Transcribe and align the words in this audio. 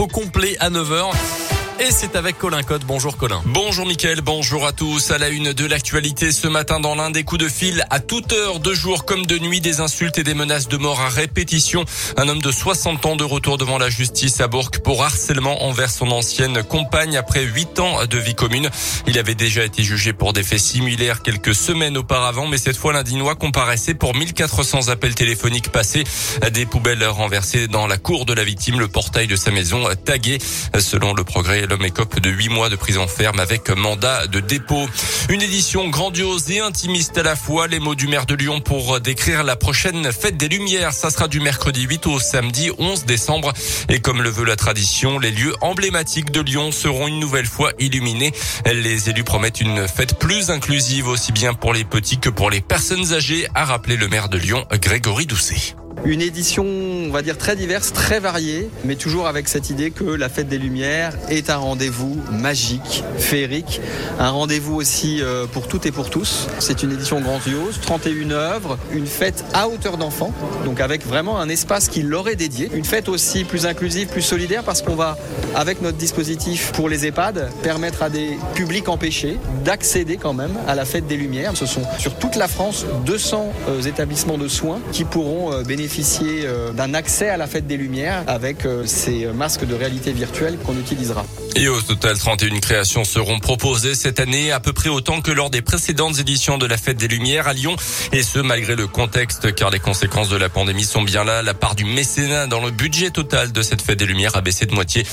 l'info 0.00 0.06
complet 0.06 0.56
à 0.60 0.70
9h. 0.70 1.49
Et 1.82 1.92
c'est 1.92 2.14
avec 2.14 2.36
Colin 2.36 2.62
Cotte. 2.62 2.82
Bonjour 2.84 3.16
Colin. 3.16 3.40
Bonjour 3.46 3.86
Mickaël, 3.86 4.20
bonjour 4.20 4.66
à 4.66 4.72
tous. 4.72 5.12
À 5.12 5.16
la 5.16 5.30
une 5.30 5.54
de 5.54 5.64
l'actualité 5.64 6.30
ce 6.30 6.46
matin 6.46 6.78
dans 6.78 6.94
l'un 6.94 7.10
des 7.10 7.24
coups 7.24 7.40
de 7.40 7.48
fil, 7.48 7.86
à 7.88 8.00
toute 8.00 8.34
heure, 8.34 8.60
de 8.60 8.74
jour 8.74 9.06
comme 9.06 9.24
de 9.24 9.38
nuit, 9.38 9.62
des 9.62 9.80
insultes 9.80 10.18
et 10.18 10.22
des 10.22 10.34
menaces 10.34 10.68
de 10.68 10.76
mort 10.76 11.00
à 11.00 11.08
répétition. 11.08 11.86
Un 12.18 12.28
homme 12.28 12.42
de 12.42 12.52
60 12.52 13.06
ans 13.06 13.16
de 13.16 13.24
retour 13.24 13.56
devant 13.56 13.78
la 13.78 13.88
justice 13.88 14.42
à 14.42 14.46
Bourg 14.46 14.70
pour 14.84 15.02
harcèlement 15.02 15.64
envers 15.64 15.88
son 15.88 16.10
ancienne 16.10 16.62
compagne 16.62 17.16
après 17.16 17.44
8 17.44 17.80
ans 17.80 18.04
de 18.04 18.18
vie 18.18 18.34
commune. 18.34 18.68
Il 19.06 19.18
avait 19.18 19.34
déjà 19.34 19.64
été 19.64 19.82
jugé 19.82 20.12
pour 20.12 20.34
des 20.34 20.42
faits 20.42 20.60
similaires 20.60 21.22
quelques 21.22 21.54
semaines 21.54 21.96
auparavant, 21.96 22.46
mais 22.46 22.58
cette 22.58 22.76
fois 22.76 22.92
l'Indinois 22.92 23.36
comparaissait 23.36 23.94
pour 23.94 24.14
1400 24.14 24.88
appels 24.88 25.14
téléphoniques 25.14 25.72
passés, 25.72 26.04
des 26.52 26.66
poubelles 26.66 27.06
renversées 27.06 27.68
dans 27.68 27.86
la 27.86 27.96
cour 27.96 28.26
de 28.26 28.34
la 28.34 28.44
victime, 28.44 28.78
le 28.78 28.88
portail 28.88 29.28
de 29.28 29.36
sa 29.36 29.50
maison 29.50 29.88
tagué. 30.04 30.36
Selon 30.78 31.14
le 31.14 31.24
progrès, 31.24 31.69
l'homme 31.70 31.84
écope 31.84 32.18
de 32.18 32.30
8 32.30 32.48
mois 32.48 32.68
de 32.68 32.74
prison 32.74 33.06
ferme 33.06 33.38
avec 33.38 33.70
mandat 33.70 34.26
de 34.26 34.40
dépôt. 34.40 34.88
Une 35.28 35.40
édition 35.40 35.88
grandiose 35.88 36.50
et 36.50 36.58
intimiste 36.58 37.16
à 37.16 37.22
la 37.22 37.36
fois. 37.36 37.68
Les 37.68 37.78
mots 37.78 37.94
du 37.94 38.08
maire 38.08 38.26
de 38.26 38.34
Lyon 38.34 38.60
pour 38.60 38.98
décrire 39.00 39.44
la 39.44 39.54
prochaine 39.54 40.10
fête 40.10 40.36
des 40.36 40.48
Lumières. 40.48 40.92
Ça 40.92 41.10
sera 41.10 41.28
du 41.28 41.38
mercredi 41.38 41.82
8 41.82 42.08
au 42.08 42.18
samedi 42.18 42.70
11 42.76 43.04
décembre. 43.04 43.52
Et 43.88 44.00
comme 44.00 44.20
le 44.20 44.30
veut 44.30 44.44
la 44.44 44.56
tradition, 44.56 45.20
les 45.20 45.30
lieux 45.30 45.54
emblématiques 45.60 46.32
de 46.32 46.40
Lyon 46.40 46.72
seront 46.72 47.06
une 47.06 47.20
nouvelle 47.20 47.46
fois 47.46 47.72
illuminés. 47.78 48.32
Les 48.66 49.08
élus 49.08 49.24
promettent 49.24 49.60
une 49.60 49.86
fête 49.86 50.18
plus 50.18 50.50
inclusive 50.50 51.06
aussi 51.06 51.30
bien 51.30 51.54
pour 51.54 51.72
les 51.72 51.84
petits 51.84 52.18
que 52.18 52.30
pour 52.30 52.50
les 52.50 52.60
personnes 52.60 53.12
âgées, 53.12 53.46
a 53.54 53.64
rappelé 53.64 53.96
le 53.96 54.08
maire 54.08 54.28
de 54.28 54.38
Lyon, 54.38 54.66
Grégory 54.72 55.26
Doucet. 55.26 55.79
Une 56.04 56.22
édition, 56.22 56.64
on 56.64 57.10
va 57.10 57.20
dire, 57.20 57.36
très 57.36 57.56
diverse, 57.56 57.92
très 57.92 58.20
variée, 58.20 58.70
mais 58.84 58.96
toujours 58.96 59.26
avec 59.26 59.48
cette 59.48 59.68
idée 59.68 59.90
que 59.90 60.04
la 60.04 60.28
fête 60.30 60.48
des 60.48 60.56
Lumières 60.56 61.12
est 61.28 61.50
un 61.50 61.58
rendez-vous 61.58 62.16
magique, 62.32 63.04
féerique, 63.18 63.82
un 64.18 64.30
rendez-vous 64.30 64.76
aussi 64.76 65.20
euh, 65.20 65.46
pour 65.46 65.68
toutes 65.68 65.84
et 65.84 65.92
pour 65.92 66.08
tous. 66.08 66.48
C'est 66.58 66.82
une 66.82 66.92
édition 66.92 67.20
grandiose, 67.20 67.80
31 67.82 68.30
œuvres, 68.30 68.78
une 68.92 69.06
fête 69.06 69.44
à 69.52 69.68
hauteur 69.68 69.98
d'enfant, 69.98 70.32
donc 70.64 70.80
avec 70.80 71.06
vraiment 71.06 71.38
un 71.38 71.48
espace 71.50 71.88
qui 71.88 72.02
leur 72.02 72.28
est 72.28 72.36
dédié. 72.36 72.70
Une 72.72 72.84
fête 72.86 73.08
aussi 73.08 73.44
plus 73.44 73.66
inclusive, 73.66 74.08
plus 74.08 74.22
solidaire, 74.22 74.62
parce 74.62 74.80
qu'on 74.80 74.96
va, 74.96 75.18
avec 75.54 75.82
notre 75.82 75.98
dispositif 75.98 76.72
pour 76.72 76.88
les 76.88 77.04
EHPAD, 77.04 77.50
permettre 77.62 78.02
à 78.02 78.08
des 78.08 78.38
publics 78.54 78.88
empêchés 78.88 79.38
d'accéder 79.64 80.16
quand 80.16 80.34
même 80.34 80.56
à 80.66 80.74
la 80.74 80.86
fête 80.86 81.06
des 81.06 81.16
Lumières. 81.16 81.56
Ce 81.56 81.66
sont 81.66 81.82
sur 81.98 82.14
toute 82.14 82.36
la 82.36 82.48
France 82.48 82.86
200 83.04 83.52
euh, 83.68 83.82
établissements 83.82 84.38
de 84.38 84.48
soins 84.48 84.80
qui 84.92 85.04
pourront 85.04 85.52
euh, 85.52 85.62
bénéficier 85.62 85.79
bénéficier 85.80 86.42
euh, 86.44 86.72
d'un 86.72 86.92
accès 86.92 87.30
à 87.30 87.38
la 87.38 87.46
fête 87.46 87.66
des 87.66 87.78
Lumières 87.78 88.22
avec 88.26 88.66
euh, 88.66 88.84
ces 88.84 89.24
masques 89.28 89.66
de 89.66 89.74
réalité 89.74 90.12
virtuelle 90.12 90.58
qu'on 90.58 90.78
utilisera. 90.78 91.24
Et 91.56 91.68
au 91.68 91.80
total, 91.80 92.18
31 92.18 92.60
créations 92.60 93.04
seront 93.04 93.38
proposées 93.38 93.94
cette 93.94 94.20
année, 94.20 94.52
à 94.52 94.60
peu 94.60 94.74
près 94.74 94.90
autant 94.90 95.22
que 95.22 95.30
lors 95.30 95.48
des 95.48 95.62
précédentes 95.62 96.18
éditions 96.18 96.58
de 96.58 96.66
la 96.66 96.76
Fête 96.76 96.98
des 96.98 97.08
Lumières 97.08 97.48
à 97.48 97.54
Lyon. 97.54 97.76
Et 98.12 98.22
ce, 98.22 98.40
malgré 98.40 98.76
le 98.76 98.88
contexte, 98.88 99.54
car 99.54 99.70
les 99.70 99.78
conséquences 99.78 100.28
de 100.28 100.36
la 100.36 100.50
pandémie 100.50 100.84
sont 100.84 101.00
bien 101.00 101.24
là. 101.24 101.42
La 101.42 101.54
part 101.54 101.74
du 101.74 101.86
mécénat 101.86 102.46
dans 102.46 102.60
le 102.62 102.70
budget 102.70 103.08
total 103.08 103.50
de 103.50 103.62
cette 103.62 103.80
Fête 103.80 103.98
des 103.98 104.06
Lumières 104.06 104.36
a 104.36 104.42
baissé 104.42 104.66
de 104.66 104.74
moitié. 104.74 105.06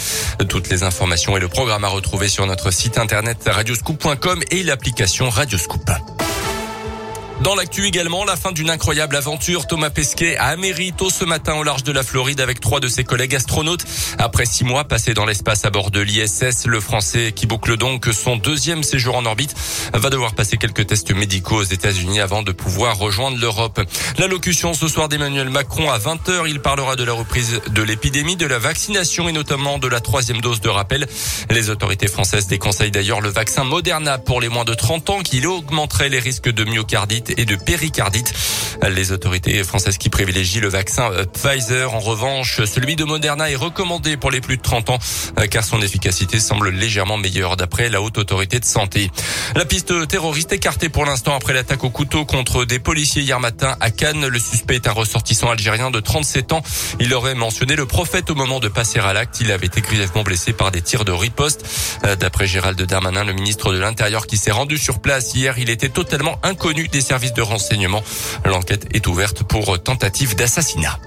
Toutes 0.49 0.69
les 0.69 0.83
informations 0.83 1.37
et 1.37 1.39
le 1.39 1.47
programme 1.47 1.85
à 1.85 1.89
retrouver 1.89 2.27
sur 2.27 2.45
notre 2.45 2.71
site 2.71 2.97
internet 2.97 3.37
radioscoop.com 3.47 4.43
et 4.51 4.63
l'application 4.63 5.29
Radioscoop. 5.29 5.89
Dans 7.41 7.53
l'actu 7.53 7.85
également, 7.85 8.25
la 8.25 8.35
fin 8.35 8.51
d'une 8.51 8.69
incroyable 8.71 9.15
aventure. 9.15 9.67
Thomas 9.67 9.91
Pesquet 9.91 10.37
à 10.37 10.47
Amérito 10.47 11.11
ce 11.11 11.23
matin 11.23 11.55
au 11.55 11.63
large 11.63 11.83
de 11.83 11.91
la 11.91 12.01
Floride 12.01 12.41
avec 12.41 12.59
trois 12.59 12.79
de 12.79 12.87
ses 12.87 13.03
collègues 13.03 13.35
astronautes. 13.35 13.85
Après 14.17 14.45
six 14.45 14.63
mois 14.63 14.85
passés 14.85 15.13
dans 15.13 15.25
l'espace 15.25 15.63
à 15.63 15.69
bord 15.69 15.91
de 15.91 16.01
l'ISS, 16.01 16.65
le 16.65 16.79
Français 16.79 17.33
qui 17.33 17.45
boucle 17.45 17.77
donc 17.77 18.09
son 18.11 18.37
deuxième 18.37 18.81
séjour 18.81 19.15
en 19.15 19.25
orbite 19.25 19.55
va 19.93 20.09
devoir 20.09 20.33
passer 20.33 20.57
quelques 20.57 20.87
tests 20.87 21.13
médicaux 21.13 21.57
aux 21.57 21.63
États-Unis 21.63 22.19
avant 22.19 22.41
de 22.41 22.51
pouvoir 22.51 22.97
rejoindre 22.97 23.37
l'Europe. 23.37 23.81
L'allocution 24.17 24.73
ce 24.73 24.87
soir 24.87 25.07
d'Emmanuel 25.07 25.49
Macron 25.49 25.91
à 25.91 25.99
20h. 25.99 26.47
Il 26.47 26.59
parlera 26.59 26.95
de 26.95 27.03
la 27.03 27.13
reprise 27.13 27.61
de 27.69 27.83
l'épidémie, 27.83 28.35
de 28.35 28.47
la 28.47 28.57
vaccination 28.57 29.29
et 29.29 29.31
notamment 29.31 29.77
de 29.77 29.87
la 29.87 29.99
troisième 29.99 30.41
dose 30.41 30.59
de 30.59 30.69
rappel. 30.69 31.07
Les 31.51 31.69
autorités 31.69 32.07
françaises 32.07 32.47
déconseillent 32.47 32.91
d'ailleurs 32.91 33.21
le 33.21 33.29
vaccin 33.29 33.63
Moderna 33.63 34.17
pour 34.17 34.41
les 34.41 34.49
moins 34.49 34.65
de 34.65 34.73
30 34.73 35.09
ans 35.11 35.19
qui 35.21 35.45
augmenterait 35.45 36.09
les 36.09 36.19
risques 36.19 36.49
de 36.49 36.63
myocardite 36.63 37.26
et 37.37 37.45
de 37.45 37.55
péricardite. 37.55 38.33
Les 38.89 39.11
autorités 39.11 39.63
françaises 39.63 39.97
qui 39.97 40.09
privilégient 40.09 40.59
le 40.59 40.69
vaccin 40.69 41.11
euh, 41.11 41.25
Pfizer. 41.25 41.93
En 41.93 41.99
revanche, 41.99 42.63
celui 42.65 42.95
de 42.95 43.03
Moderna 43.03 43.49
est 43.49 43.55
recommandé 43.55 44.17
pour 44.17 44.31
les 44.31 44.41
plus 44.41 44.57
de 44.57 44.61
30 44.61 44.91
ans 44.91 44.99
euh, 45.39 45.47
car 45.47 45.63
son 45.63 45.81
efficacité 45.81 46.39
semble 46.39 46.69
légèrement 46.69 47.17
meilleure 47.17 47.57
d'après 47.57 47.89
la 47.89 48.01
haute 48.01 48.17
autorité 48.17 48.59
de 48.59 48.65
santé. 48.65 49.11
La 49.55 49.65
piste 49.65 50.07
terroriste 50.07 50.53
écartée 50.53 50.89
pour 50.89 51.05
l'instant 51.05 51.35
après 51.35 51.53
l'attaque 51.53 51.83
au 51.83 51.89
couteau 51.89 52.25
contre 52.25 52.65
des 52.65 52.79
policiers 52.79 53.23
hier 53.23 53.39
matin 53.39 53.75
à 53.79 53.89
Cannes. 53.89 54.27
Le 54.27 54.39
suspect 54.39 54.75
est 54.75 54.87
un 54.87 54.91
ressortissant 54.91 55.49
algérien 55.49 55.91
de 55.91 55.99
37 55.99 56.53
ans. 56.53 56.61
Il 56.99 57.13
aurait 57.13 57.35
mentionné 57.35 57.75
le 57.75 57.85
prophète 57.85 58.29
au 58.29 58.35
moment 58.35 58.59
de 58.59 58.67
passer 58.67 58.99
à 58.99 59.13
l'acte. 59.13 59.39
Il 59.41 59.51
avait 59.51 59.67
été 59.67 59.81
grièvement 59.81 60.23
blessé 60.23 60.53
par 60.53 60.71
des 60.71 60.81
tirs 60.81 61.05
de 61.05 61.11
riposte. 61.11 61.65
Euh, 62.03 62.15
d'après 62.15 62.47
Gérald 62.47 62.81
Darmanin, 62.81 63.23
le 63.23 63.33
ministre 63.33 63.73
de 63.73 63.79
l'Intérieur 63.79 64.27
qui 64.27 64.37
s'est 64.37 64.51
rendu 64.51 64.77
sur 64.77 64.99
place 64.99 65.33
hier, 65.33 65.57
il 65.57 65.69
était 65.69 65.89
totalement 65.89 66.39
inconnu 66.43 66.87
des 66.87 67.01
services 67.01 67.16
de 67.17 67.41
renseignement. 67.41 68.03
L'enquête 68.45 68.87
est 68.93 69.07
ouverte 69.07 69.43
pour 69.43 69.81
tentative 69.81 70.35
d'assassinat. 70.35 70.99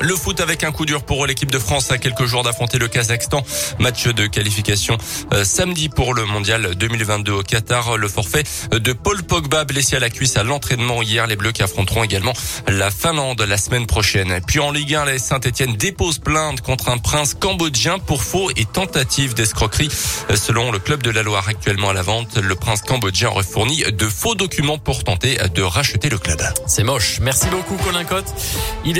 Le 0.00 0.16
foot 0.16 0.40
avec 0.40 0.64
un 0.64 0.72
coup 0.72 0.84
dur 0.84 1.02
pour 1.02 1.26
l'équipe 1.26 1.50
de 1.50 1.58
France 1.58 1.90
à 1.90 1.98
quelques 1.98 2.26
jours 2.26 2.42
d'affronter 2.42 2.78
le 2.78 2.88
Kazakhstan. 2.88 3.42
Match 3.78 4.06
de 4.06 4.26
qualification 4.26 4.98
euh, 5.32 5.44
samedi 5.44 5.88
pour 5.88 6.12
le 6.12 6.24
mondial 6.26 6.74
2022 6.74 7.32
au 7.32 7.42
Qatar. 7.42 7.96
Le 7.96 8.08
forfait 8.08 8.42
de 8.70 8.92
Paul 8.92 9.22
Pogba 9.22 9.64
blessé 9.64 9.96
à 9.96 10.00
la 10.00 10.10
cuisse 10.10 10.36
à 10.36 10.42
l'entraînement 10.42 11.00
hier. 11.02 11.26
Les 11.26 11.36
Bleus 11.36 11.52
qui 11.52 11.62
affronteront 11.62 12.04
également 12.04 12.34
la 12.68 12.90
Finlande 12.90 13.40
la 13.40 13.56
semaine 13.56 13.86
prochaine. 13.86 14.40
Puis 14.46 14.60
en 14.60 14.70
Ligue 14.70 14.94
1, 14.94 15.06
les 15.06 15.18
Saint-Etienne 15.18 15.74
dépose 15.74 16.18
plainte 16.18 16.60
contre 16.60 16.90
un 16.90 16.98
prince 16.98 17.34
cambodgien 17.34 17.98
pour 17.98 18.22
faux 18.22 18.50
et 18.56 18.66
tentative 18.66 19.34
d'escroquerie. 19.34 19.88
Selon 20.34 20.70
le 20.70 20.78
club 20.78 21.02
de 21.02 21.10
la 21.10 21.22
Loire 21.22 21.48
actuellement 21.48 21.90
à 21.90 21.94
la 21.94 22.02
vente, 22.02 22.36
le 22.36 22.54
prince 22.54 22.82
cambodgien 22.82 23.30
aurait 23.30 23.42
fourni 23.42 23.82
de 23.82 24.06
faux 24.06 24.34
documents 24.34 24.78
pour 24.78 25.02
tenter 25.02 25.38
de 25.54 25.62
racheter 25.62 26.10
le 26.10 26.18
club. 26.18 26.42
C'est 26.66 26.84
moche. 26.84 27.20
Merci 27.20 27.46
beaucoup 27.46 27.76
Colin 27.82 28.04
Cotte. 28.04 28.32
Il 28.84 28.90
est 28.90 28.92